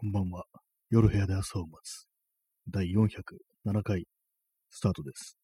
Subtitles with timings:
[0.00, 0.44] こんばんは。
[0.90, 2.06] 夜部屋で朝を待つ。
[2.70, 4.04] 第407回
[4.70, 5.36] スタートです。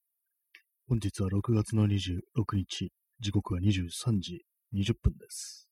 [0.87, 2.21] 本日は6月の26
[2.55, 5.69] 日、時刻は23時20分です。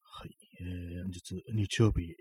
[0.00, 0.30] はい。
[0.60, 2.14] えー、本日日曜日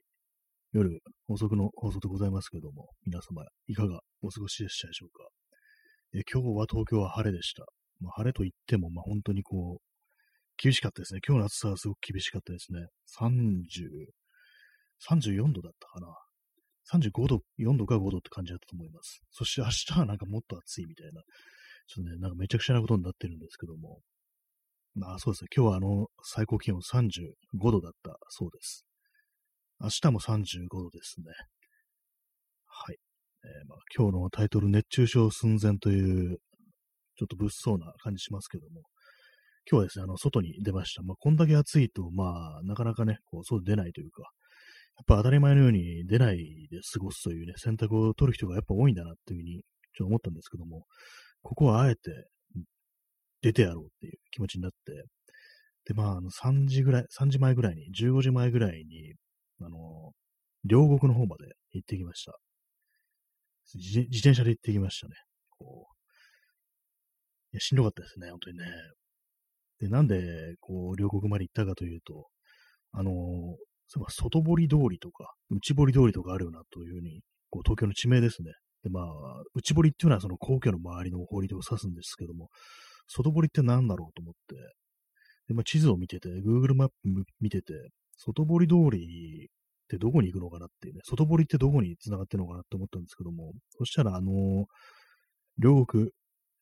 [0.71, 5.27] 夜遅くの放送でございますけども、皆様いかがお過ごしでしたでしょうか？
[6.15, 7.65] えー今日は東京は晴れでした。
[7.99, 9.81] まあ、晴れと言っても、まあ、本当にこう、
[10.57, 11.19] 厳しかったですね。
[11.23, 12.79] 今日の暑さはすごく厳しかったですね。
[13.19, 14.24] 30、
[15.09, 16.07] 34度だったかな。
[16.91, 19.21] 35度、4度か5度って感じだったと思います。
[19.31, 21.21] そして明日はなんかもっと暑いみたいな、
[21.87, 23.99] ちょっとね、なんかめちゃくちゃなことになってるんですけども。
[24.95, 25.47] まあそうですね。
[25.55, 28.85] 今日はあの、最高気温35度だったそうです。
[29.81, 31.25] 明日も35度ですね。
[32.65, 32.97] はい。
[33.43, 36.37] えーまあ、今日のタイトル、熱中症寸前という、
[37.17, 38.83] ちょっと物騒な感じしますけども、
[39.69, 41.01] 今日はですね、あの、外に出ました。
[41.03, 44.23] まあ、こんだけ暑いと、まあ、なかなかね、こう、外出ないというか、
[44.97, 49.63] やっぱ当たり前のように出ないで過ごすというね、選択を取る人がやっぱ多いんだなっていうふうに、ちょっ
[49.97, 50.85] と思ったんですけども、
[51.41, 52.01] ここはあえて
[53.41, 54.77] 出てやろうっていう気持ちになって、
[55.85, 59.13] で、まあ、あの、3時ぐらい、3時前ぐらいに、15時前ぐらいに、
[59.61, 60.13] あの、
[60.63, 62.33] 両国の方まで行ってきました。
[63.75, 65.13] 自自転車で行ってきましたね。
[65.49, 65.95] こう。
[67.53, 68.65] いや、しんどかったですね、本当にね。
[69.79, 72.27] で、なんで、こう、両国まで行ったかというと、
[72.91, 73.11] あの、
[73.87, 78.51] そ外堀通りとか、内堀通りとかあるよなというふうに、こう、東京の地名ですね。
[78.83, 79.05] で、まあ、
[79.53, 82.49] 内堀っていうのはその皇居の周りの堀を指すんですけども、
[83.07, 84.55] 外堀って何だろうと思って、
[85.47, 86.93] で、まあ、地図を見てて、Google マップ
[87.39, 87.73] 見てて、
[88.17, 89.49] 外堀通り
[89.85, 94.65] ってどこに行くのかなっていうね、外堀ってどこに繋がってるのかなって思ったんですけども、そしたら、あの、
[95.57, 96.09] 両国、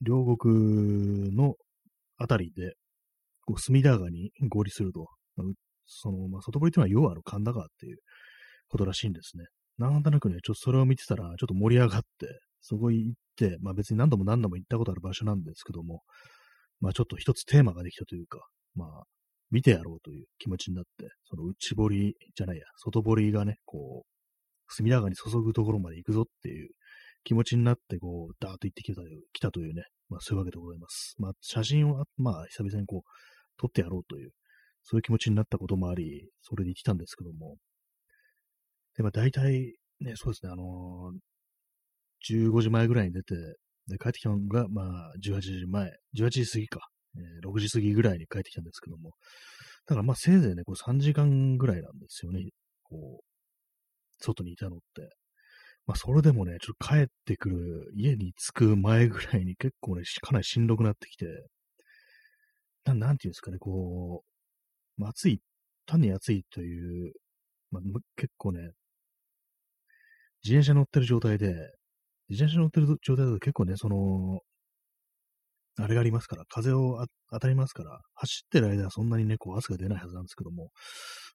[0.01, 1.55] 両国の
[2.17, 2.73] あたりで、
[3.45, 5.07] こう隅田川に合流すると、
[5.85, 7.97] その、まあ、外堀っていうのは要はあの神田川っていう
[8.69, 9.45] ことらしいんですね。
[9.77, 16.01] なんとなくね、ちょっとそれを見てたら、ちょっと盛り上がって、そこに行って、まあ別に何度も何度も行ったことある場所なんですけども、
[16.79, 18.39] まあちょっと一つテーマができたというか、
[18.75, 19.03] まあ、
[19.51, 26.69] 見てやろうという気持ちになって、その内堀じゃないや、外堀がね、こう、隅田川に注ぐところまで行くぞっていう
[27.23, 31.15] 気持ちになって、こう、ダーッと行ってきたという来たというね、まあそういうわけでございます。
[31.19, 33.09] まあ写真を、まあ久々にこう、
[33.57, 34.31] 撮ってやろうという、
[34.83, 37.57] そういう気持ちになったこともあり、それで行ってたんですけども。
[38.95, 41.17] で、まあ大体、ね、そうですね、あのー
[42.25, 43.35] 15時前ぐらいに出て、
[43.87, 46.79] で、帰ってきたのが、まあ18時前、18時過ぎか、
[47.17, 49.11] えー6時過ぎぐらいに帰ってきたんですけども。
[49.85, 52.41] だからまあせいぜいね、こう3時間ぐらいなんですよね、
[52.83, 55.09] こう、外にいたのって。
[55.85, 61.25] まあそれでもね、ちょっと帰ってくる、家に着く前ぐらいに結構ね、かなりしんどくなってきて、
[62.85, 64.32] ななんていうんですかね、こう、
[64.97, 65.41] まあ、暑い、
[65.85, 67.13] 単に暑いという、
[67.71, 67.83] まあ、
[68.15, 68.71] 結構ね、
[70.43, 71.53] 自転車乗ってる状態で、
[72.29, 74.41] 自転車乗ってる状態だと結構ね、その、
[75.77, 80.69] あれがありますから、風をあ当たりますから、走ってる間はそんなにね、こう汗が出ないはずなんですけども、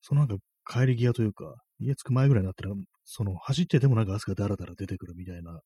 [0.02, 0.36] そのなんか
[0.66, 2.72] 帰り際というか、家着く前ぐらいになったら、
[3.04, 5.60] その走っててもなんか汗がだらだら出てくるみたいな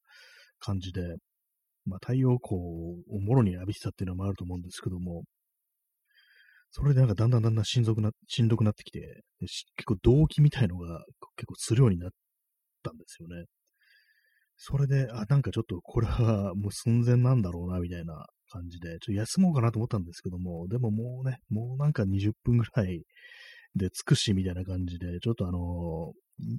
[0.59, 1.03] 感じで、
[1.87, 2.61] まあ太陽光
[3.11, 5.25] をもろに浴びてたっていうのもあると思うんですけども、
[6.75, 11.05] それでなんかだんだんだんだんしんどくなしんどくなってきて、結構動悸みたいのが
[11.37, 12.11] 結構するようになっ
[12.83, 13.45] たんですよね。
[14.57, 23.03] それで、あ、なんかちょっとこれはもう寸前なんだろうな、みたいな感じで、ちょっと休もうかなと思ったんですけども、でももうね、もうなんか20分ぐらい
[23.77, 26.13] で着くし、みたいな感じで、ちょっとあの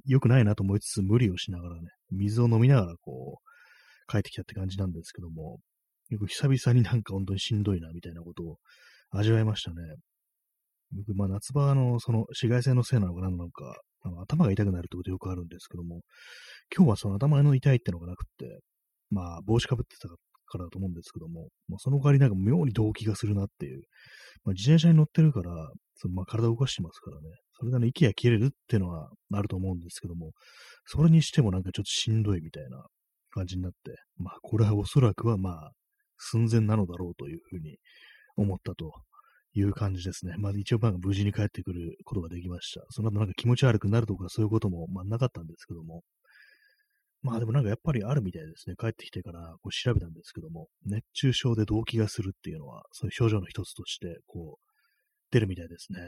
[0.06, 5.58] 良くないなと思いつつ無理をしながらね、水を飲みながらこう、帰ってきたって感じなんですけども、
[6.10, 8.58] よく久々になんか本当にしんどいな、みたいなことを
[9.16, 9.76] 味わいましたね。
[10.92, 16.00] 僕、まあ夏場のその紫外線のせいなのか何なのか、あの頭が痛くなるってことよくあるんですけども、
[16.74, 18.60] 今日はその頭の痛いってのがなくって、
[19.10, 23.82] まあ帽子かぶってたからだと思うんですけども、まあ、その代わりなんか妙に動悸がするなっていう、
[24.44, 25.50] まあ、自転車に乗ってるから、
[25.96, 30.32] そのまあ体を動かしてますからね、それでね、息が切れるっていうのはあると思うんですけども、
[30.86, 32.84] それにしてもなんかちょっとしんどいみたいな
[33.30, 35.70] 感じになって、まあこれはおそらくはまあ
[36.18, 37.78] 寸前なのだろうというふうに
[38.36, 38.92] 思ったと
[39.54, 40.34] いう感じですね。
[40.38, 42.84] まあ一応まあ無事に帰ってくることができました。
[42.90, 46.02] その後なんか気持ち悪くなるとかそういうこともまあなかったんですけども。
[47.22, 48.76] まあでもなんかやっぱりあるみたいですね。
[48.78, 54.64] 帰ってきてからこう調べたんですけども、熱中症で動悸がするっていうのは、そういう症状の一つとしてこう
[55.30, 56.00] 出るみたいですね。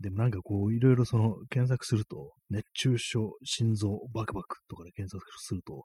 [0.00, 5.84] でもなんかこういろいろその検索すると、熱中症、心臓、バクバクとかで検索すると、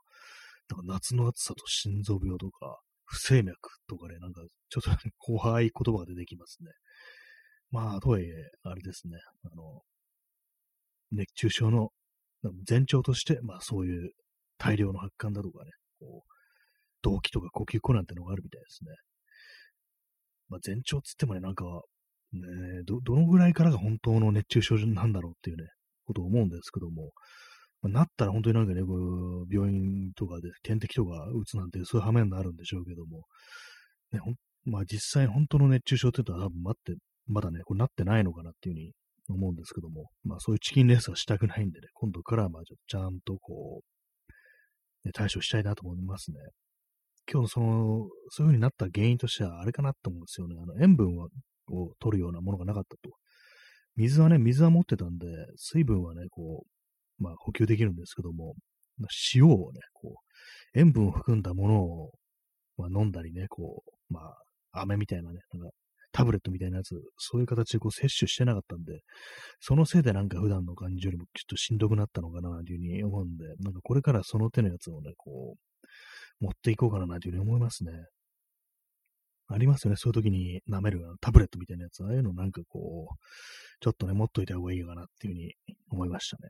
[0.70, 3.56] なんか夏の暑さと心臓病とか、不整脈
[3.88, 6.72] とかね、なんかちょっと怖い言葉が出てきますね。
[7.72, 8.28] まあ、とはいえ、
[8.64, 9.18] あれですね。
[9.44, 9.82] あの、
[11.12, 11.90] 熱中症の
[12.68, 14.12] 前兆として、まあそういう
[14.58, 16.34] 大量の発汗だとかね、こう、
[17.02, 18.92] 動悸とか呼吸困難ってのがあるみたいですね。
[20.50, 21.66] まあ前兆つってもね、なんか、
[22.34, 22.40] ね、
[22.86, 25.64] ど、どのぐらいからが本当の熱中症なんだろうっていうね、
[26.06, 27.12] ことを思うんですけども、
[27.90, 33.24] なったら本当になんかね、こう病院とかで点滴とか打つなんてそういう羽目になるんでしょうけども、
[34.12, 34.20] ね、
[34.66, 38.92] まあ実際本当の熱中症って言ったら多分待って、まだね、これなってないのかなっていうふうに
[39.30, 46.38] 思うんですけども、まあそういうチキンレースはしたくないんでね、今度からまあちょっとちゃんとこう、ね、対処したいなと思いますね。
[47.32, 50.56] 今日のその、そういう風になった原因としてはあれかなと思うんですよね。
[50.62, 51.30] あの塩分を
[52.00, 53.16] 取るようなものがなかったと。
[53.96, 56.68] 水はね、水は持ってたんで、水分はね、こう、
[57.20, 58.56] まあ補給できるんですけども、
[58.98, 62.12] まあ、塩をね、こう、塩分を含んだものを、
[62.78, 64.22] まあ、飲んだりね、こう、ま
[64.72, 65.70] あ、飴みたいなね、なんか
[66.12, 69.02] タブレットみたいなやつ、そういう形でこう摂取してなかったんで、
[69.60, 77.92] そのせいでなんか普段の感じよりもちょっとしんどくなったのかなというふうに思うんで、なんかこれからその手のやつをね、こう、持っていこうかなというふうに思いますね。
[79.48, 79.98] ありますよね。
[79.98, 82.04] そういう時に舐めるタブレットみたいなやつ。
[82.04, 83.16] ああいうのなんかこう、
[83.82, 85.54] ちょっとね、持っといた方がいいかなっていうふうに
[85.90, 86.50] 思いましたね。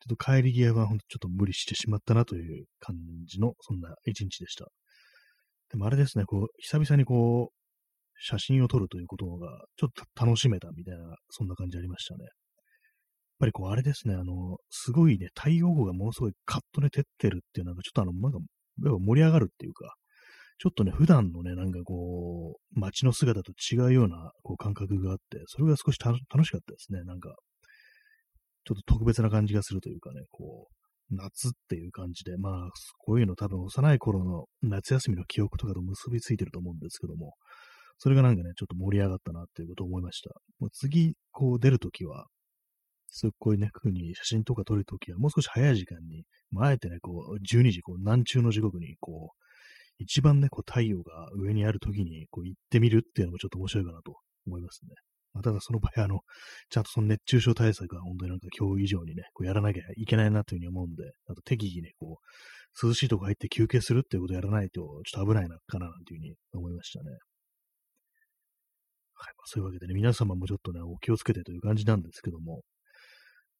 [0.00, 4.66] ちょっと帰り際はほんとちょっと無理してしまったなという感じの、そんな一日でした。
[5.70, 7.54] でもあれですね、こう、久々にこう、
[8.22, 12.24] 写真を撮るということが、ちょっと楽しめたみたいな、そんな感じありましたね。
[12.24, 12.30] やっ
[13.40, 18.38] ぱりこう、あれですね、あの、すごいね、太陽光がものすごいカットで照ってるっていう、なんかちょっとあの、なんか、
[18.78, 19.94] 盛り上がるっていうか、
[20.58, 27.02] ちょっとね、普段のね、なんかこう、街の姿と違うようなこう感覚があって、それが少し楽しかったですね。
[27.04, 27.34] なんか、
[28.64, 37.34] ちょっと特別な感じがするというかね、こう、夏っていう感じで、まあ、こういうの多分幼い頃の夏休みの記憶とかと結びついてると思うんですけども、
[37.98, 40.30] それがなんかね、ちょっと盛り上がったなっていうことを思いました。
[40.58, 42.26] もう次、こう出るときは、
[43.08, 49.36] すっごいね、風に写真とか撮るときは、もう少し早い時間に、まあ、あえてね、こう、12時、こう、南中の時刻に、こう、
[49.98, 54.16] 一番ね、こう、太陽が上にあるときに、こう、行ってみるっていうのもちょっと面白いかなと
[54.46, 54.94] 思いますね。
[55.32, 56.20] まあ、ただその場合、あの、
[56.70, 67.10] ちゃんとその熱中症対策は本当になんか今日以上にね、こうやらなきゃいけないなというふうに思うんで、あと適宜ね、こう、涼しいとこ入って休憩するっていうことをやらないと、ちょっと危ないな、かな、なんていうふうに思いましたね。
[69.14, 69.34] はい。
[69.36, 72.62] まあ、そういうわけでね、皆様もちょっとね、お気をつけてという感じなんですけども、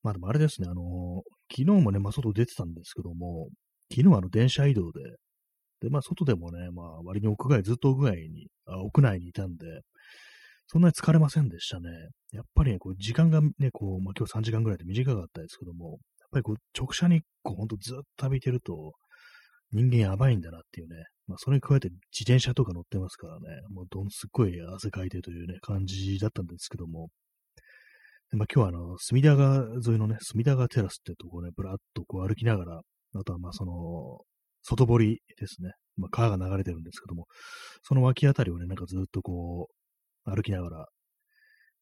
[0.03, 3.49] まあでもあれですね、あの、昨日もね、まあ外出てたんですけども、
[3.91, 5.01] 昨日はあの電車移動で、
[5.81, 9.67] で、まあ外でもね、まあ割に屋外、ずっと屋外に、あ屋内にいたんで、
[10.73, 11.91] そんなに疲れませんでしたね。
[12.31, 18.93] やっぱりね、こう時間がね、こう、まあ今日3時間ぐらいで短かったですけども、やっぱりこう直射日光ほんとずっと浴びてると、
[19.73, 20.95] 人間やばいんだなっていうね。
[21.27, 23.41] まあ、それに加えて自転車とか乗ってますからね。
[23.71, 27.09] もうどんすっごい汗かいてというね、感じだったんですけども。
[28.31, 32.81] まあ、今日はあの、隅田川沿いのね、隅田川テラスっていうとこをね、ぶらっとこう歩きながら、
[33.15, 33.73] あとはまあその、
[34.63, 35.73] 外堀ですね。
[35.97, 37.27] まあ、川が流れてるんですけども、
[37.83, 39.80] その脇あたりをね、なんかずっとこう、
[40.25, 40.87] 歩きながら、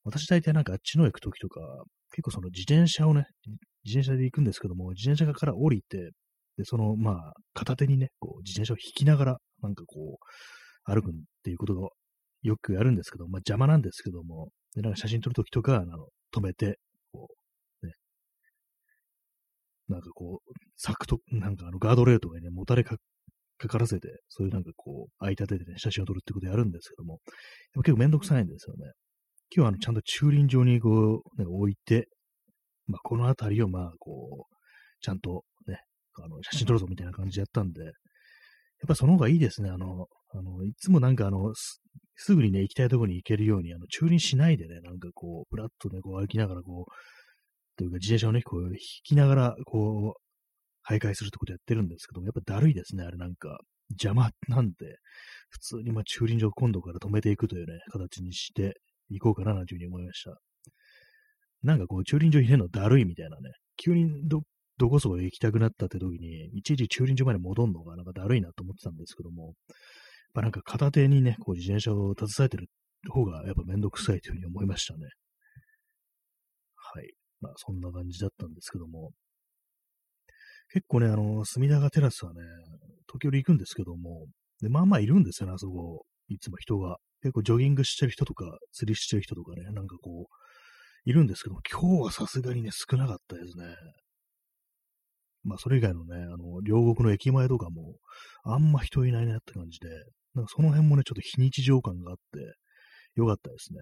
[0.04, 1.60] 私大体なんかあっちの行くときとか、
[2.12, 3.26] 結構その自転車をね、
[3.84, 6.10] 自転車で行くんですけども、自転車から降りて、
[6.56, 11.12] で、その、まあ、片手にね、こう、自転車を引きながら、なんかこう、歩くっ
[11.44, 11.88] ていうことが
[12.42, 16.78] よくやるんですけど、まあ邪魔なんですけども、で、なんか写真撮るときとか、あの、止めて、
[17.12, 17.28] こ
[17.82, 17.92] う、ね、
[19.88, 22.96] なんかこう、柵と、なんかあの、ガードレールとかにね、もたれか
[23.58, 27.18] かからせて、そういうなんかこう、空いた手でね、写真を撮るってことをやるんですけども、
[27.72, 28.92] でも結構めんどくさいんですよね。
[29.54, 32.08] 今日はあの、ちゃんと駐輪場にこう、ね、置いて、
[32.86, 34.54] まあ、この辺りをまあ、こう、
[35.00, 35.44] ちゃんと
[36.22, 37.92] あの、写真撮るぞみたいな感じでやったんで、やっ
[38.86, 39.70] ぱその方がいいですね。
[39.70, 41.80] あの、あの、いつもなんかあの、す
[42.16, 46.92] すぐにね、行きたいところに行けるように、あの、駐輪しないでね、なんかこう、ぶらっとね、こう歩きながらこう、
[47.76, 50.27] というか自転車をね、こう、引きながら、こう、
[50.88, 53.58] 徘徊するってことやってるんですけども、やっぱだるいですね、あれなんか。
[53.90, 54.98] 邪魔なんで、
[55.48, 58.74] 普通にまあ駐輪場今度から止めていくというね、形にして
[59.08, 60.38] いこうかな、なんていうふうに思いました。
[61.62, 64.42] なんかこう、駐輪場入れるのだるいみたいなね、急にど
[64.76, 69.54] どこそこ行きたくなったって時に、いちいち駐輪場まで戻るのがなんかだるいなと思ってたんですけども、
[70.34, 72.68] まあ、なんか片手にね、こう自転車を携えてる
[73.10, 75.08] 方がやっぱめんどくさいというふうに思いましたね。
[76.76, 77.12] はい。
[77.40, 79.12] まあそんな感じだったんですけども、
[80.72, 82.40] 結構ね、あの、隅田川テラスはね、
[83.06, 84.26] 時折行くんですけども、
[84.60, 86.04] で、まあまあいるんですよね、あそこ。
[86.28, 86.98] いつも人が。
[87.22, 93.64] 結構ジョギングしてる人とか、釣りしてる人とかね、なんかこう、いるんですけども、今日はさすがにね、少なかったですね。
[95.42, 97.94] まあ、それ以外のね、あの、両国の駅前とかも、
[98.44, 99.88] あんま人いないなって感じで、
[100.34, 102.54] なんかその辺もね、ちょっと非日常感があって、
[103.14, 103.80] よかったですね。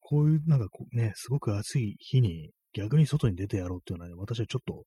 [0.00, 4.84] こういう、なんかこうね、すごく暑い日に、逆に外に出てやろうっていうのはね、私はちょっと、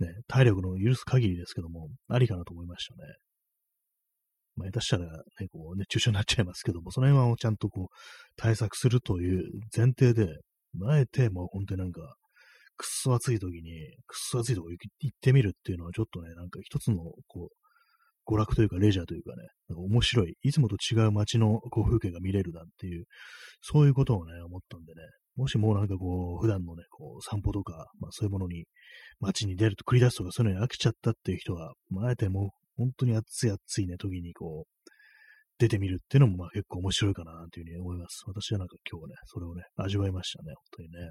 [0.00, 3.00] ね、体力の許す限りですけども、ありかなと思いましたね。
[4.56, 5.12] まあ、下手したらね、
[5.52, 7.94] こう、熱中症になっちゃいますけども、その辺はちゃんとこう、
[8.36, 9.42] 対策するという
[9.74, 10.40] 前提で、
[10.86, 12.00] あえてもう本当になんか、
[12.76, 13.72] くっそ暑い時に、
[14.06, 23.04] くっそ暑いとこ行ってみるっていうのはちょっとね、なんか一つの、こう、娯楽というかレジャーというかね、なんか面白い、いつもと違う街のこう風景が見れるなんていう、
[23.60, 25.00] そういうことをね、思ったんでね、
[25.40, 28.66] もしもうなんかこう、普段のね、こう、散歩とか、まあそういうものに、
[29.20, 34.90] 街に出ると繰り出すとか、そういうのに飽きちゃったっていう人は、まあ、あえてもう、本当に暑い暑いね、時にこう、
[35.58, 38.22] 出てみるっていうのもまあ結構面白いかなというふうに思います。
[38.26, 41.10] 私はなんか今日はね、それをね、味わいましたね、本当にね。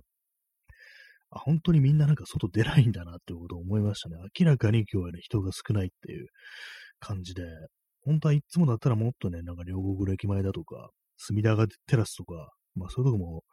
[1.32, 4.16] あ、本当にみんななんか外出ないんだなっていうことを思いましたね。
[4.40, 6.28] 明らかに今日はね、人が少ないっていう
[7.00, 7.44] 感じで、
[8.02, 13.44] 本当はいつもだったらもっとね、なんか両国駅前だとか、隅田川テラスとか、まあそういうとこも、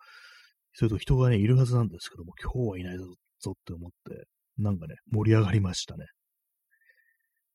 [0.79, 3.05] そういうと人がね、いるはずなんですけども、今日はいないぞ
[3.51, 4.27] って思って、
[4.59, 6.05] なんかね、盛り上がりましたね。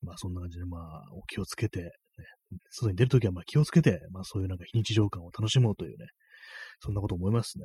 [0.02, 1.90] まあそんな感じで、まあ、お気をつけて、ね、
[2.70, 6.06] 外に出るときはまあ気をつけて、まあそういうなんか非日常感を楽しもうというね、
[6.80, 7.64] そんなこと思いますね。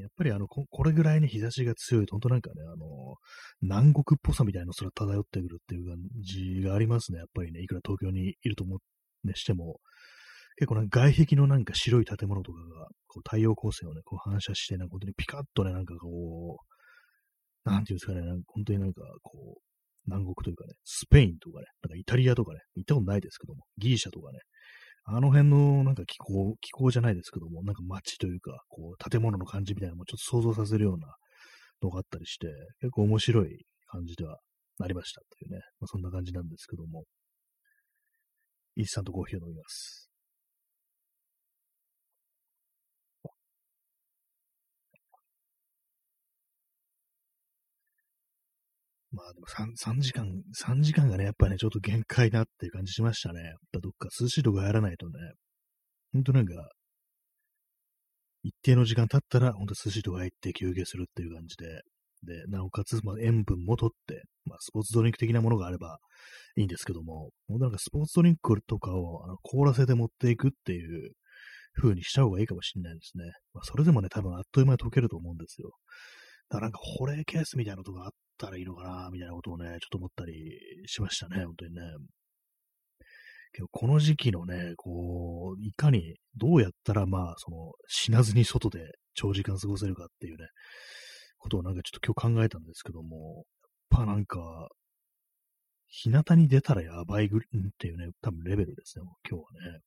[0.00, 3.16] やっぱりあの、これぐらいに日差しが強いと、本当なんかね、あの、
[3.60, 7.18] 南国っぽさみたいなのすら漂ってくるっていう感じがありますね。
[7.18, 8.78] やっぱりね、いくら東京にいると思
[9.24, 9.80] ね、しても、
[10.56, 16.58] 結構なんか外壁のなんか白い建物とかが、こう太陽光線をね、こう反射して、なんか本当にピカッとね、なんかこ
[17.66, 19.60] う、なんていうんですかね、なんか本当になんかこう、
[20.06, 24.40] 南国というかね、スペインとかね、なんかイタリアとかね、行ったことないですけども、ギリシャとかね、
[25.04, 31.08] あの辺のなんか気候、気候じゃないですけども、なんか街というか、こう、建物の感じみたいなのもちょっと想像させるような
[31.82, 32.48] のがあったりして、
[32.80, 34.38] 結構面白い感じでは
[34.78, 37.04] なりましたというね、まあ、そんな感じなんですけども、
[38.76, 40.11] インスタントコーヒーを飲みます。
[49.12, 50.26] まあでも 3, 3時間、
[50.58, 53.42] 3時間がね、やっぱね、ちょっと限界だっていう感じしましたね。
[53.42, 55.18] やっぱどっか涼しいとこ入らないとね、
[56.12, 56.54] ほんとなんか、
[58.42, 61.82] 一定の時間経ったら、ほんと涼しいとこ入って休憩するっていう感じで、
[62.24, 65.98] で、なおかつ、まあ、塩分も取って、まあ、スポーツドリンク的なものがあれば
[66.56, 71.12] いいんですけども、ほんとなんかスポーツドリンクとかをあの凍らせて持っていくっていう
[71.74, 73.24] 風にした方がいいかもしれないですね。
[73.54, 75.70] まあ、それでもね、多分あっという間に溶けると思うんですよ。
[76.48, 80.32] だからなんか保冷ケースみたいなことがあったらいいのかな、みたいなことをね、ちょっと思ったり
[80.86, 81.82] しましたね、本当にね。
[83.52, 88.80] けど、この時期のね、こう、いかに、どうやったら、まあ、その、死なずに外で
[89.14, 90.46] 長時間過ごせるかっていうね、
[91.38, 93.44] ことをなんかちょっと今日考えたんですけども、
[93.90, 94.68] やっぱなんか、
[95.86, 97.40] 日向に出たらやばいぐっ
[97.78, 99.80] ていうね、多分レベルですね、今日はね。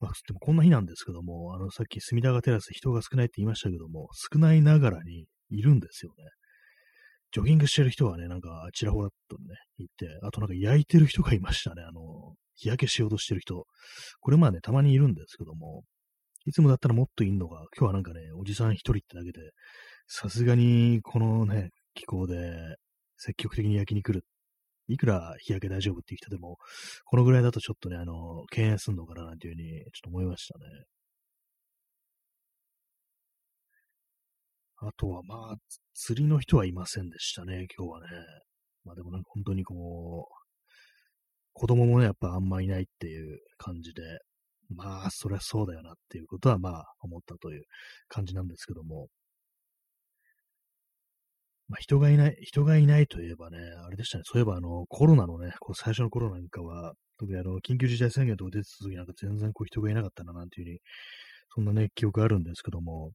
[0.00, 6.24] まあ、でもこんな日なんですけども、あの、さっき隅田川テラス人が少ないって言いましたけども、少ないながらにいるんですよね。
[7.32, 9.44] ジョギングしてる人はね、なんか、ちらほらっとね、
[9.78, 11.82] いて、あとなんか焼いてる人がいましたね。
[11.82, 13.66] あの、日焼けしようとしてる人。
[14.20, 15.82] これまあね、たまにいるんですけども、
[16.46, 19.52] いつもだったらもっといんのが、今日はなんかね、おじさん一人ってだけで、
[20.06, 22.76] さすがに、このね、気候で、
[23.18, 24.24] 積極的に焼きに来る
[24.88, 26.56] いくら日焼け大丈夫っていう人でも、
[27.04, 30.64] このぐらいだとちょっとね、あの、敬遠すんのかななんていうふうに、ちょっと思いましたね。
[34.80, 35.56] あとは、まあ、
[35.94, 38.06] 釣りの人はいませんでしたね、今日はね。
[38.84, 40.38] まあでもなんか本当にこう、
[41.52, 44.02] 子供もね、やっぱあんまいないっていう感じで、
[44.74, 47.64] まあ、そりゃそうだよなっていうことは、まあ、思ったという
[48.08, 49.08] 感じなんですけども。
[51.68, 60.78] まあ、人がいない、人がいないといえばね、あれでしたね、そういえばあの、コロナのね、こう最初の頃なんかは、特にあの、緊急事態宣言とか出てた時なんか全然こう人がいなかったな、なんていうふうに、
[61.54, 63.12] そんなね、記憶あるんですけども、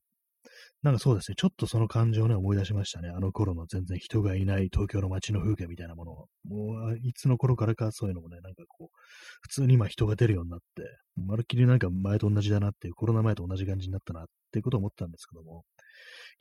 [0.82, 3.10] なんかそうですね、ちょっとその感情をね、思い出しましたね。
[3.10, 6.28] あの頃の全然人がいない東京の街の風景みたいなものを。
[6.44, 8.98] もう、いつの頃からかそういうのもね、なんかこう、
[9.42, 10.84] 普通に今人が出るようになって、
[11.16, 15.64] まるっきりなんか前と同じだなっていう、コロナ前と同じ感じになったなっていうことを思ったんですけども、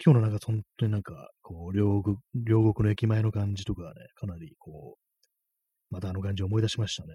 [0.04, 7.12] 今日のなんか本当になんか、こう、両国、両国の駅前の感じとかね、かなりこう、またあの感じを思い出しましたね。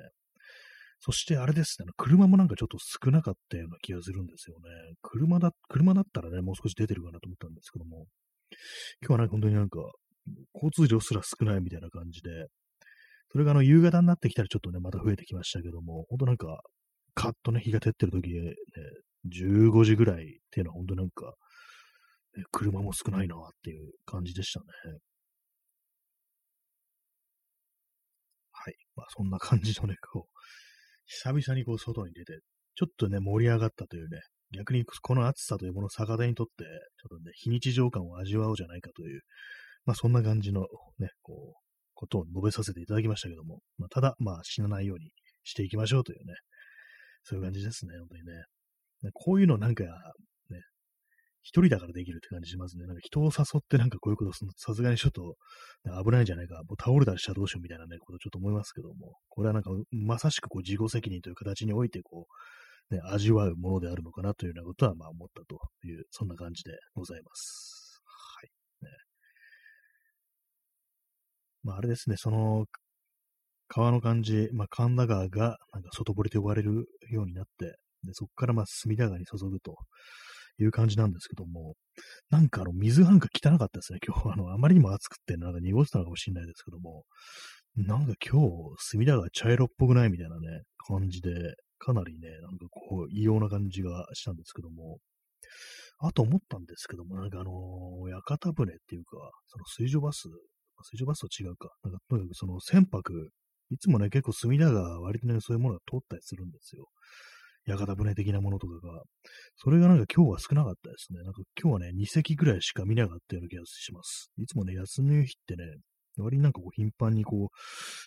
[1.00, 4.96] そしてあれですね、車もなんかちょっと少なかったような気がするんですよね。
[5.02, 8.06] 車だ、車だったらね、もう少し出てるかなと思ったんですけども、
[9.02, 9.80] 今日はね、本当になんか、
[10.54, 12.48] 交通量すら少ないみたいな感じで、
[13.32, 16.62] それがあの、夕方になってきたらちょっとね、また増えてきましたけども、本当なんか、
[17.14, 18.54] カッとね、日が照ってる時、ね、
[19.30, 21.34] 15時ぐらいっていうのは本当なんか、
[22.38, 24.66] ね、車も少ないなっていう感じでしたね。
[28.52, 28.76] はい。
[28.96, 30.37] まあ、そんな感じのね、こう、
[31.08, 32.40] 久々にこう外に出て、
[32.76, 34.20] ちょっとね、盛り上がったというね、
[34.56, 39.22] 逆にこの暑さというものを逆手にとって、ちょっとね、非日常感を味わおうじゃないかという、
[39.86, 40.62] まあそんな感じの
[41.00, 45.10] ね、こう、ことを述べさせていただきましたけども、まあ、ただ、まあ死なないように
[45.44, 46.34] していきましょうというね、
[47.24, 49.12] そういう感じですね、本当にね。
[49.14, 49.84] こういうのなんか、
[51.48, 52.86] 一人だからできるって感じしますね。
[52.88, 55.36] なんか人を誘ってなんかこういうことするさすがにちょっと
[56.04, 62.28] 危ないんじゃないか、もう倒れたりしたらどうしようみたいなね、ことちょっと思いますけども、これはなんかまさしくこう自己責任という形においてこ
[62.92, 68.02] う、ね、味わうものであるのかなというようなことはまあ思ったという、そんな感じでございます。
[68.04, 68.50] はい。
[68.84, 68.92] ね、
[71.64, 72.66] まああれですね、その
[73.70, 79.76] 川の感じ、まあ、神田川がなんか外堀と呼ばれるようになって、でそこからまあ隅田川に注ぐと
[80.60, 81.76] いう感じなんですけども、
[82.30, 84.34] なんかあの水なんか汚かったですね、今日。
[84.34, 87.04] あの、あまりにも暑くて、なんか濁ってたのかもしれないですけども、
[87.76, 88.50] なんか今日、
[88.80, 91.32] 隅田川茶色っぽくないみたいなね、感じで、
[91.80, 94.98] かなりね、なんかこう、異様な感じがしたんですけども、
[96.00, 100.24] あと思ったんですけども、なんかあのー、屋形船っていうか、その水上バス、
[100.84, 103.02] 水上バスと違うか、なんかとにかくその船舶
[103.70, 106.88] いつもね、結構隅田川、割とね、そういうものが通ったりするんですよ。
[107.68, 109.04] 屋形船的なものとかが。
[109.58, 111.22] それがなんか今日は少なかったですね。
[111.24, 114.32] なんか今日はね、2隻ぐらいしか見なかったような気がします。
[114.38, 115.64] いつもね、休みの日ってね、
[116.18, 117.58] 割になんかこう頻繁にこう、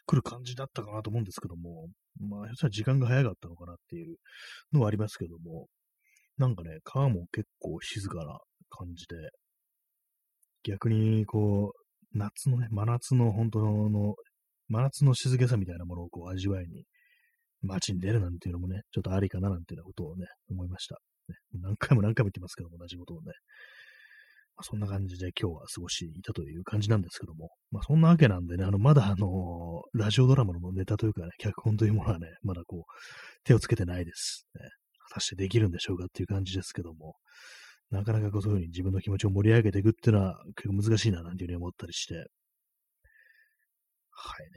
[0.06, 1.88] 来る感じだったかなと思うんですけども、
[2.18, 4.16] まあ、そしたら時間が早かったのかなっていう
[4.72, 5.66] のはありますけども、
[6.38, 8.38] なんかね、川も結構静かな
[8.70, 9.16] 感じで、
[10.64, 14.14] 逆にこう、夏のね、真夏の本当の
[14.68, 16.84] 真夏の静けさみたいなものをこう味わいに、
[17.62, 20.96] 街に出るなんていうのもね、ちょっとありかななんていうなことをね、思いました。
[21.28, 23.32] ね、何回も何回も言ってますけども、同じことをね。
[24.56, 32.82] まあ、そんな感じで今日は過ごしていたという感じなんですけども、まあそんなわけなんでね、あの、まだあのー、ラジオドラマのネタというかね、脚本というものはね、まだこう、
[33.44, 34.46] 手をつけてないです。
[34.54, 34.60] ね、
[35.08, 37.14] 果たしてできるんでしょうかっていう感じですけども、
[37.90, 42.24] なかなかこうそういうふうに自分の気持ちを盛り上げていくっていうのは結構難しいななんていうふうに思ったりして、はい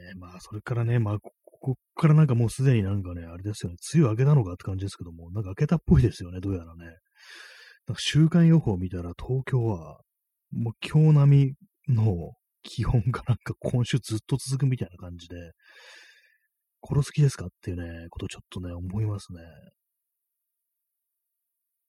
[0.08, 0.14] ね。
[0.20, 1.18] まあ、それからね、まあ、
[1.64, 6.88] ここからなんかもうすでになんかね、あれですよね、梅雨明けたのかって感じですけども、なんか明けたっぽいですよね、どうやらね。
[7.88, 10.02] なんか週間予報見たら東京は、
[10.52, 11.56] もう今日並
[11.88, 15.36] みの気温がなんか今週ずっと続くみたいな感じで、
[16.86, 19.40] 殺す気ですかっていうね、ことちょっとね、思いますね。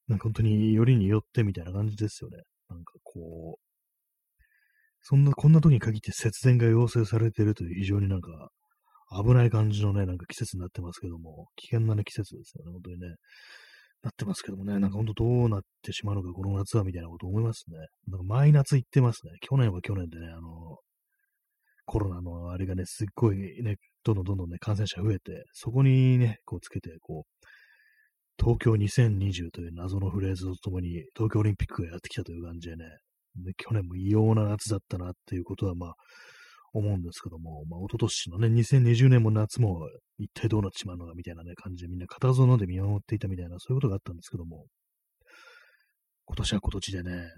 [0.07, 2.45] なんか本当によりによってみたいな感じですよね。
[2.69, 4.43] なんかこう、
[5.01, 8.51] そんな、こんな時に限って節電が要請されているという非常になんか
[9.23, 13.15] 危ない感じのね、なんか季節になってますけども、危険なね、季節ですよね、本当にね。
[14.03, 17.79] なってますけどもね、なんか本当どうなってしまうのか、この夏はみたいなこと思いますね。
[18.07, 19.33] なんか毎夏行ってますね。
[19.41, 20.77] 去年は去年でね、あの、
[21.87, 27.47] コロナのあれがね、すっごいね、どんどんどんどんね、感染者増えて、そこにね、こうつけて、こう、
[28.39, 32.85] 東京2020という謎のフレーズとともに、東京オリンピックがやってきたという感じでね、
[33.37, 35.95] で去年も異様な夏だったなっていうことは、まあ、
[36.75, 44.67] 思うんですけども、まあ、一昨年のね、2020年も夏も一体どうなってしまうのかみたいなね、感じでみんな片園で見守っていたみたいな、そういうことがあったんですけども、
[46.27, 47.29] 今年は今年でね、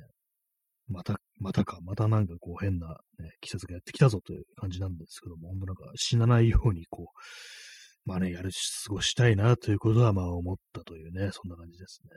[0.89, 12.11] また、またか、またなんかこう変な、ね、季節がやってきたぞという感じなんですけども、本当なんか死なないようにこう、まあね、やるし、過ごしたいなということはまあ思ったというね、そんな感じですね。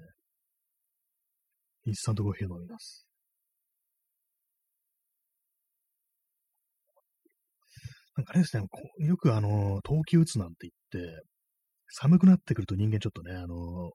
[1.85, 3.08] インスタントコーヒー飲みます。
[8.19, 8.65] なんかあれですね、
[8.99, 11.21] よくあの、冬季打つなんて言って、
[11.87, 13.91] 寒くなってくると人間ちょっとね、あの、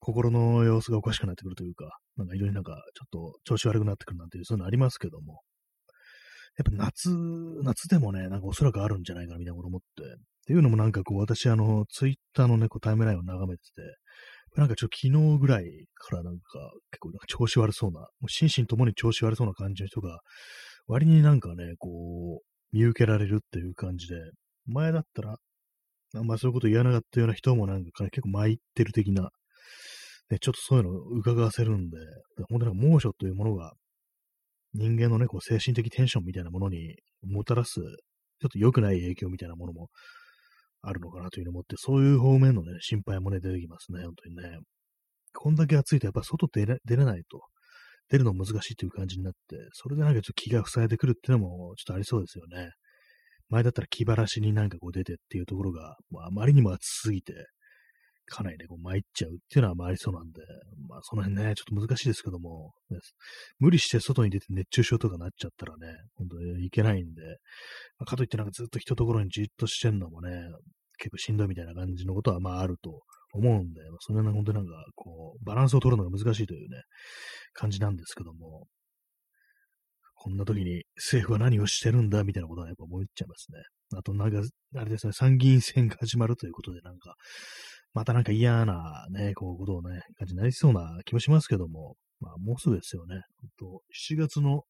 [0.00, 5.42] 心の様子がおかしくなってくるというか、なんか非常になんかちょっと調子悪くなってくるなんていう、そういうのありますけども、
[6.58, 7.10] やっぱ夏、
[7.62, 10.06] 夏でもね、なんかおそらくあるんじゃないかなみたいなこと思って、っ
[10.46, 13.82] ていうのもなんかこう私あの、ツイッターのね、こうタイムラインを眺めてて、
[14.56, 16.40] なんかちょっと昨日ぐらいからなんか
[16.90, 20.18] 結構なんか調子悪そうな、もう心身ともに調子悪そうな感じの人が、
[20.88, 24.16] 割になんかね、こう、見受けられるっていう感じで、
[24.66, 25.36] 前だったら、
[26.14, 29.30] あんまそういうこと言わなかったような人もなんか結構参ってる的な、
[30.30, 31.98] ね、ちょっとそういうのを伺わせるんで、
[32.48, 33.74] 本当に猛暑というものが
[34.74, 37.82] 人間のね、こう精神的テンションみたいなものにもたらす、ちょ
[38.46, 39.88] っと良くない影響みたいなものも
[40.82, 44.58] あるのかなというのを思って、そういう方面のね、心配もね、出てきますね、本当にね。
[45.32, 47.40] こんだけ暑いとやっぱ外出れ出れないと。
[48.10, 52.70] 出るの難しいという感じになって、それでなんかちょっと気が塞いでくるっていうのもちょっとありそうですよね。
[53.48, 57.32] 前だったら気晴らしになんかこう出てっていうところが、まあ、あまりにも暑すぎて、
[58.28, 60.42] かなりね、こう参っちゃうっていうのはまあありそうなんで、
[60.88, 62.72] まあその辺ね、ちょっと難しいですけども、
[63.60, 67.22] 無理して外に出て熱中症とかなっちゃったらね、本当にいけないんで、
[67.98, 70.30] まあ、かといってなんかずっと一ところにじっとしてんのもね、
[70.98, 73.02] 結構しんどいみたいな感じのことはまああると
[73.36, 76.82] 思うんで、まあ、それは本当になんか、こう、バランスを取るのが難しいというね、
[77.52, 78.66] 感じなんですけども、
[80.14, 83.58] こんな時に政府は何をしてるんだみたいなことはやっぱ思っちゃいますね。
[83.98, 84.40] あとなんか、
[84.76, 87.14] あれですね、参議院選が始まるということで、なんか、
[87.94, 93.20] またなんか嫌なね、こう、ことをね、感じになりそうな気もしますけども、まあ、もうすぐですよね。
[93.58, 94.62] と7月の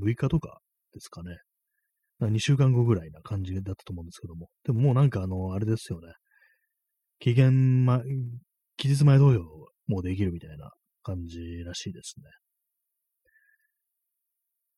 [0.00, 0.60] 6日とか
[0.92, 1.36] ですかね。
[2.20, 4.48] 2週間後ぐらいな感じだったと思うんですけども。
[4.64, 6.12] でももうなんかあの、あれですよね。
[7.18, 8.02] 期限前、
[8.76, 9.40] 期日前投票
[9.86, 10.70] もできるみたいな
[11.02, 12.24] 感じらしいですね。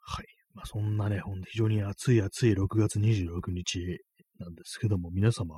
[0.00, 0.26] はい。
[0.54, 3.98] まあ、そんなね、ほんと非常に暑い暑い6月26日
[4.38, 5.54] なんですけども、皆様、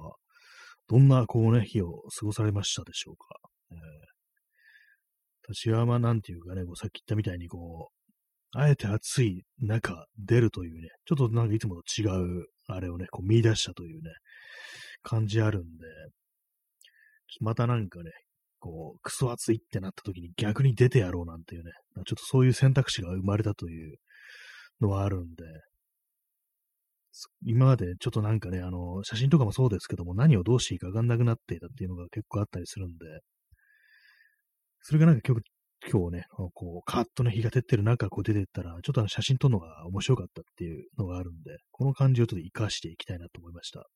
[0.88, 3.27] どんなこうね、日を過ごされましたでしょうか？
[3.71, 14.11] えー、私はまあなんていうかね、こうさっき言ったみたいにこう、あえて暑い中出るというね、ちょっとなんかいつもと違うあれをね、こう見出したというね、
[15.03, 15.67] 感じあるんで、
[17.41, 18.11] またなんかね、
[18.61, 23.99] こう、クソ暑いってなった時に逆に出てやろうなんていうね、ちょっとそういう選択肢が生まれたという
[24.81, 25.45] のはあるんで、
[27.45, 33.07] 今までちょっとなんかね、あの、写真とかもそうですけども、何をどうしていいかわかんなくなっていたっていうのが結構あったりするんで、
[34.83, 35.43] それがなんか今日、
[35.91, 43.87] 今日ね、こう、カーッとね、日が照ってる中、こう出てったら、ちょっとあの写真撮るのが面白かったっていうのがあるんで、この感じをちょっと活かしていきたいなと思いました。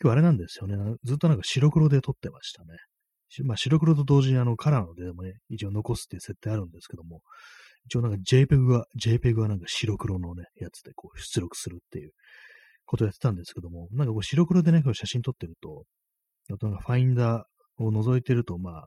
[0.00, 0.76] 今日あれなんですよね。
[1.04, 2.76] ずっとなんか白黒で撮ってましたね。
[3.44, 7.22] まあ、白黒と同時にあのカラーのでもね、一応残すっていう設定あるんですけども、
[7.86, 12.10] 一応なんか JPEG は、JPEG はなんか白黒のね、やつでこう出力するっていう
[12.84, 15.84] ことをやってたんですけども、なんかこう白黒でね、こう写真撮ってると、
[16.52, 18.86] あとなんかファインダーを覗いてると、まあ、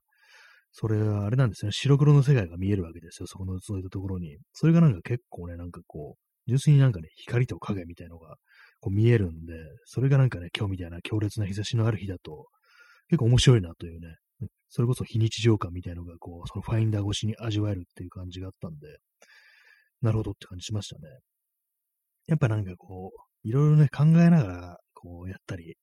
[0.71, 4.37] それはあれなんですね、白黒の世界が見えるわけですよ、そこのそういたところに。
[4.53, 8.35] それがなんか結構ね、なんかこう、純粋になんかね、光と影みたいのが
[8.85, 12.45] こう見えるんで、それがなんかね、今日みたいな強烈な日差しのある日だと、
[13.09, 14.15] 結構面白いなというね、
[14.69, 18.99] それこそ非日常感みたいのが、こう、そのファインダー越しに味わえるっていう感じがあったんで、
[20.03, 21.01] なるほどって感じしましたね。
[22.27, 25.77] やっぱなんかこう、いろいろね、考えながら、こうやったり、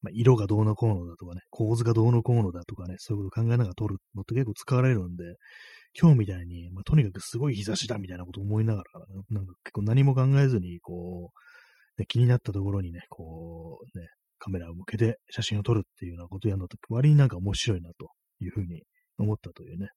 [0.00, 5.24] まあ、色がどうのこうのだとかね、構図がどうのこうのだとかね、そういうこと考えながら撮るのって結構使われるんで、
[6.00, 11.38] 今日みたいに、まあ、とにかくすごい日差しだみたいなことを思いながら、なんか結構何も考えずに、こう、
[11.96, 18.82] で、気になったところにね、こう、ね、カメラを向けて写真を撮るっていうようなことをやるのって割になんか面白いなというふうに
[19.18, 19.88] 思ったというね、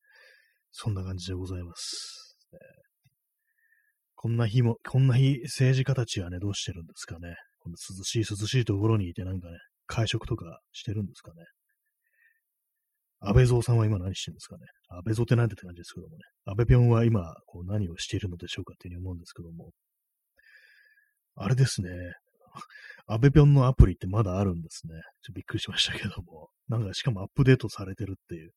[0.72, 2.38] そんな感じでございます。
[2.54, 2.60] えー、
[4.16, 7.36] こんな日も、こんな日、政治家たちはね、どうしてるんですかね。
[7.60, 9.58] この涼しい涼しいところにいてなんかね、
[9.88, 11.44] 会食とかしてるんですかね。
[13.20, 14.66] 安倍蔵さんは今何してるんですかね。
[14.90, 16.24] 安倍蔵って何てって感じですけどもね。
[16.46, 19.72] 安倍ぴょんは今、こう何をしているのでしょうかっていうふうに思うんですけども。
[21.38, 21.90] あれですね。
[23.06, 24.94] アベぴょんのアプリってまだあるんですね。
[24.94, 26.50] ちょっとびっくりしましたけども。
[26.68, 28.52] なんかしかもアップデートされてるっていう。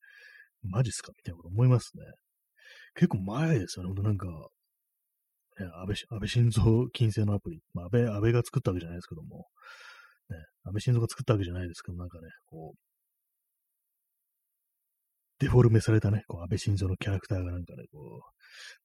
[0.63, 1.11] マジっすか？
[1.15, 2.03] みたいなこと思いますね。
[2.95, 3.87] 結構前ですよね。
[3.87, 7.61] ほんとなんか、ね、安倍、安倍晋三金星のアプリ。
[7.73, 9.47] まあ、安倍、安倍が作ったわけじゃないですけども。
[10.29, 12.79] ね、安倍晋三が作ったわけじゃないですけど、なんかね、こう、
[15.39, 18.21] デフォルメされたね、こう安倍晋三のキャラクターがなんかね、こ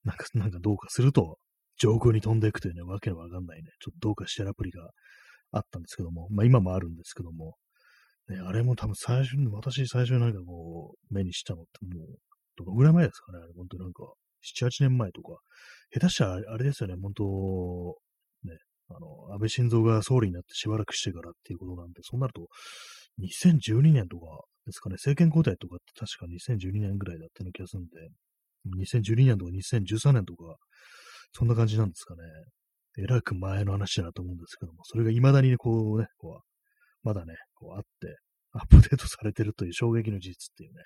[0.05, 1.37] う、なんか、なんかどうかすると、
[1.77, 4.89] 上空に飛んでいくというね、わけのわかんないね、ちょっとどうかしてるアプリが
[5.51, 7.55] あったんですけども、まあ今もあるんですけども、
[8.29, 12.07] ね、あれも多分最初に、私最初になんかこう、目にしたのってもう、
[12.57, 14.03] どのぐらい前ですかね、あれ、本当なんか、
[14.43, 15.37] 7、8年前とか、
[15.93, 17.23] 下手したらあれですよね、本当、
[18.43, 18.57] ね、
[18.89, 22.47] あの、安倍晋三が総理になってしばらくしてからっていうことなんで、そうなると、
[23.19, 24.25] 2012年とか
[24.65, 28.09] ですかね、政権交代とかって確か2012年ぐらいだったような気がするんで、
[28.77, 30.57] 2012年とか2013年とか、
[31.33, 32.21] そんな感じなんですかね。
[32.99, 36.47] えらく前の話だなと思うんですけども、それが未だにねこうね、こう、
[37.03, 38.17] まだね、こうあって、
[38.53, 40.83] アップデートされてるという衝撃の事実っていうね。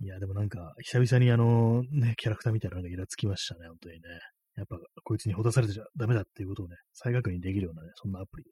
[0.00, 4.00] いや、でもなんか、久々にあの、ね、キャラクターみたいなのがイラつきましたね、本当にね。
[4.56, 8.44] やっぱ、こいつにほだされてちゃダメだっていうことをね、再確認できるようなね、そんなアプリ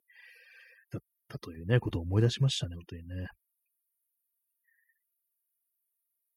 [0.91, 3.27] だったというね、ことを思い出しましたね、本当にね。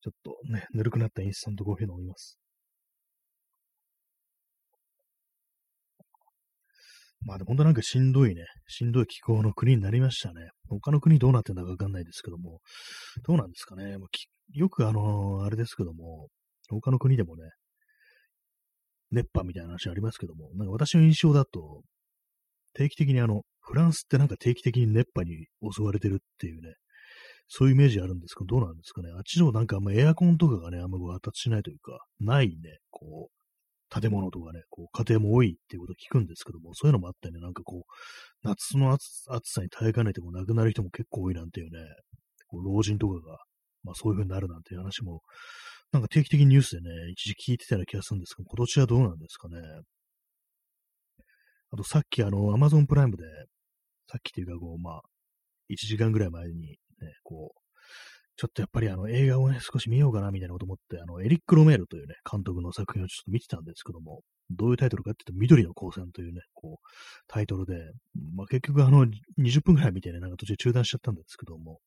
[0.02, 2.38] ちょっとね、ぬるくなったインスタントコーヒー飲みます。
[7.24, 10.50] まあでも本当なんかしんどいね、しんどい気候の国になりましたね。
[10.68, 12.60] 他の国どうなってんだかわかんないですけども、
[13.26, 13.96] どうなんですかね。
[14.52, 16.28] よくあのー、あれですけども、
[16.68, 17.44] 他の国でもね、
[19.10, 21.82] 熱波みたいな話ありますけども、なんか私の印象だと、
[22.74, 26.74] 定期的にあの、フランスってなんか定期的に熱波に襲われてるっていうね、
[27.48, 29.10] そういうイメージあるんですけど、どうなんですかね。
[29.16, 33.43] あっちのなんかあんまエアコンとかがね、あんま発達しないというか、ないね、こう、
[34.00, 41.78] 建物とかね、こう家庭も多いっていうことを聞くんですけども、そういうのもあってね、なんかこう、夏の暑さに耐えかねても亡くなる人も結構多いなんていうね、
[42.48, 43.38] こう老人とかが、
[43.84, 45.22] まあそういう風になるなんていう話も、
[45.92, 49.60] なんか定期的にニュースでね、一時聞いてたような気がするんですけど、今年はどうなんですかね。
[51.70, 53.24] あとさっきあの、アマゾンプライムで、
[54.10, 55.02] さっきっていうかこう、まあ、
[55.70, 57.60] 1時間ぐらい前にね、こう、
[58.36, 66.86] ちょっとやっぱりあの映画をね、少し見ようかなみたいなこと思って、あの、エリック・ロメールというね、監督の作品をちょっと見てたんですけども、どういうタイトルかっていうと、緑の光線というね、こう、
[67.28, 67.74] タイトルで、
[68.34, 69.06] まあ、結局あの、
[69.38, 71.78] 20分くらい見てね、なんか途中中断しちゃったんですけども、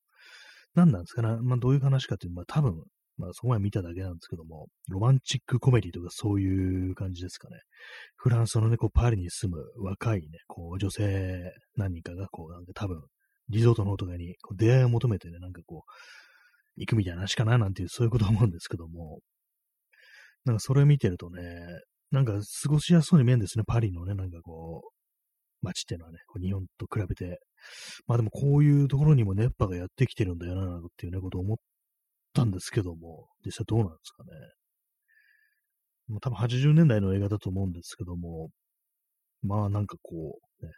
[0.74, 2.82] 何なんですかね、まあ、どういう話かっていうと、まあ、多分、
[3.18, 7.58] まあ、そこまで見ただけなんですけども、ロマンチックコメディとかそういう感じですかね。
[8.16, 13.02] フランスのね、こう、パリに住む若いね、こう、女性何人かが、こう、なんか多分、
[13.50, 15.92] リゾートのとかにこう出会いを求めてね、なんかこう、
[16.78, 19.20] 行くみたいな話かななんていう、そういうこと思うんですけども、
[20.46, 21.42] なんかそれ見てるとね、
[22.12, 24.98] なんか過ごしやすそうに見えるんですね、パリのね、なんかこう、
[25.62, 27.40] 街っていうのはね、日本と比べて。
[28.06, 31.58] まあでもこういうところにも熱波がやってきてるんだよな、っていうね、ことを思っ
[32.34, 34.30] たんですけども、実際どうなんですかね。
[36.08, 38.50] もう多分80年代の映画だと思うんですけども、
[39.42, 40.72] まあなんかこう、ね、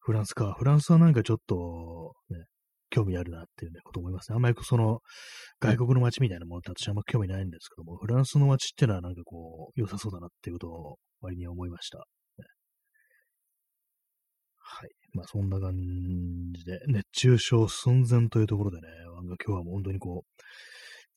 [0.00, 0.54] フランスか。
[0.58, 2.44] フランスはなんかちょっと、ね、
[2.90, 4.36] 興味あるなっていうね、こと思いますね。
[4.36, 5.00] あんまりその、
[5.60, 12.06] 外国の街みたいなものって私はあんま興味ないんですけども、フランスの街っていうのはなんかこう、良さそうだなっていうことを割に思いました。
[14.72, 14.90] はい。
[15.12, 15.74] まあそんな感
[16.52, 18.88] じで、熱中症寸前というところでね、
[19.26, 20.42] なんか今日はもう本当にこう、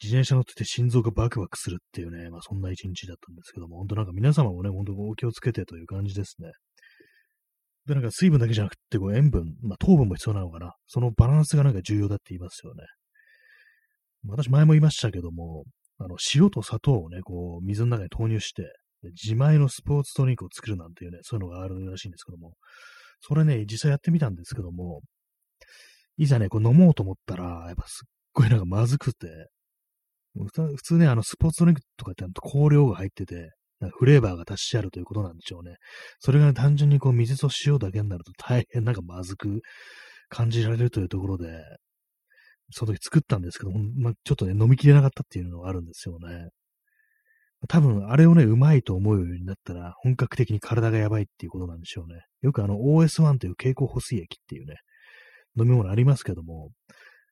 [0.01, 6.51] 自転車乗ってて心臓がバクバクするっていうね、まあそんな一日だったんですけども、本当なんか皆様もね、本当お気をつけてという感じですね。
[7.85, 10.73] で、なんか水分だけじゃなくて、こう塩分、まあ糖分も必要なのかな。
[10.87, 12.83] そのバランスがなんか重要だって言いますよね。
[14.27, 15.65] 私前も言いましたけども、
[15.99, 18.63] あの、塩と砂糖をね、こう、水の中に投入して、
[19.21, 22.53] 自前のスポーツトニックを作るなんていうね、そういうのがあるらしいんですけども、
[23.19, 25.01] それね、実際やってみたんですけども、
[26.17, 29.27] いざね、こう飲もうと思ったら、やっぱすっごいなんかまずくて、
[30.35, 33.51] 普通ね、あの、スポーツトニックとかって香料が入ってて、
[33.89, 35.75] フレーバーが足してあるということなんでしょうね。
[36.19, 39.61] それが、ね、単純にこう水と塩だけになると大変なんかまずく
[40.29, 41.47] 感じられるというところで、
[42.71, 46.49] その時作ったんですけど、まあ、ちょっとね、飲みきれなかったっていうのがあるんですよね。
[47.69, 52.21] 多分、あれをね、うまいと思うようになったら、本格的に体がやばいっていうことなんでしょうね。
[52.41, 54.75] よくあの、OS1 という蛍光補水液っていうね、
[55.57, 56.71] 飲み物ありますけども、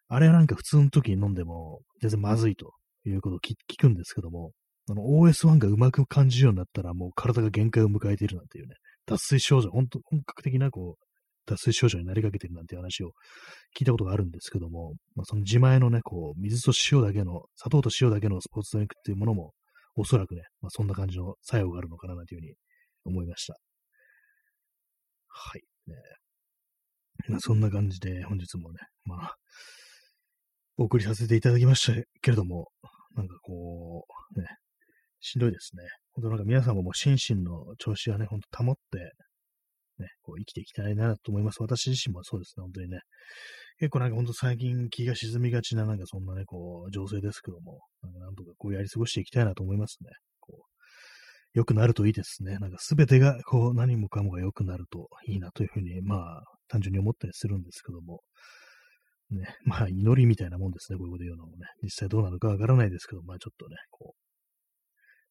[0.08, 2.74] あれはなんか普通の時に飲んでも、全然まずいと
[3.06, 4.52] いうことを聞くんですけども、
[4.92, 8.76] あの、OS1 がうまく感じるようになったら、もう体が限界を迎えているなんていうね、
[9.06, 11.04] 脱水症状、本当本格的な、こう、
[11.46, 13.12] 脱水症状になりかけてるなんて話を
[13.78, 19.54] 聞いたことがあるんですけども、まあ、その自前のね、こう、水と塩だけの、砂糖と塩だけのスポーツドリンクっていうものも、
[19.96, 22.56] おそらくね、まあ、そんな感じの作用があるのかな、なんていうふうに
[23.06, 23.58] 思いました。
[25.28, 25.62] はい。
[25.88, 25.96] ね、
[27.30, 29.36] まあ、そんな感じで、本日もね、まあ、
[30.78, 32.70] お送りさせていただきましたけれども、
[33.16, 34.48] なんかこう、ね、
[35.22, 35.84] しんどいですね。
[36.14, 39.00] 本当なんか皆さんももう心身の調子はね、ほんと保って、
[40.00, 41.62] ね、こう生きていきたいなと思います。
[41.62, 43.00] 私自身もそうですね、本当にね。
[43.80, 50.10] 結構なんかほんと最近気が沈みがちななんかそんなね、こう、情勢ですけども、なんかなんとかこうやり過ごしていきたいなと思いますね。
[50.40, 50.72] こう、
[51.54, 52.58] 良くなるといいですね。
[52.60, 58.22] なんかすべてがこう何もかもが良くなるといいなというふうに、まあ、単純に思ったりするんですけども、
[59.32, 61.68] ね、まあ、祈りみたいなもんですね、こういうこと言うのもね。
[61.84, 64.31] 実際どうなのかわからないですけど、まあちょっとね、こう、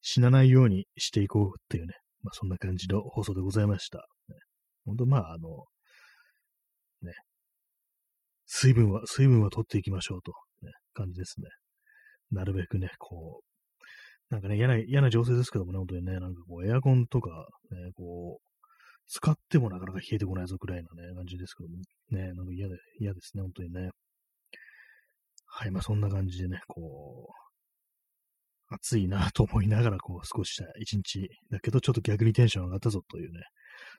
[0.02, 3.98] 死なないようにしていこうっていうね、まあそんな感じの放送でございました。
[4.28, 4.36] ね、
[4.84, 5.48] 本当まああの、
[7.02, 7.12] ね、
[8.46, 10.32] 水分は、水分は取っていきましょうと、
[10.62, 11.48] ね、感じですね。
[12.32, 17.30] なるべくね、こう、なんかね、嫌な、嫌な情勢ですけどもね、本当にね、なんかこう、エアコンとか、
[17.70, 18.50] ね、こう、
[19.08, 21.76] 使ってもなかなか冷えてこないぞくらいなね、感じですけども、
[22.10, 23.90] ね、なんか嫌で、嫌ですね、本当にね。
[25.46, 27.39] はい、まあそんな感じでね、こう、
[28.70, 33.40] 暑いなと思いながらこう過ごした一日だけど、ちょっと逆にテンション上がったぞというね、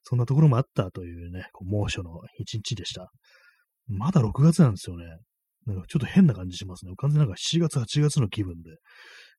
[0.03, 3.11] そんなところもあったというね、こう猛暑の一日でした。
[3.87, 5.05] まだ6月なんですよね。
[5.65, 6.93] なんかちょっと変な感じしますね。
[6.97, 8.71] 完全になんか7月、8月の気分で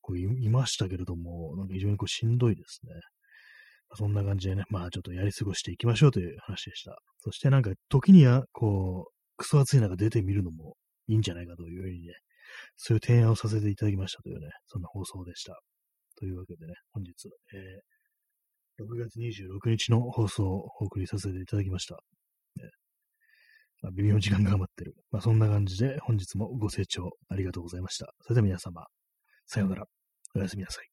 [0.00, 2.92] こういましたけれども、なんか非常にこうしんどいですね。
[3.94, 6.96] そんな感じでね、まあちょっとやり過ごしていきましょうという話でした。
[7.18, 10.76] そしてなんか時にはこう、クソ暑い中出てみるのも
[11.08, 12.14] いいんじゃないかというふうにね、
[12.76, 15.58] そういう提案をさせていただきましたというね、そんな放送でした。
[16.16, 17.12] というわけでね、本日、
[17.54, 21.94] えー、6月26日の放送をお送りさせていただきました。
[22.56, 22.70] ね
[23.82, 24.94] まあ、微妙に時間が余ってる。
[25.10, 28.12] まあ、そんな感じで本日もご清聴ありがとうございました。
[28.20, 28.86] それでは皆様、
[29.46, 29.84] さようなら。
[30.34, 30.91] おやすみなさい。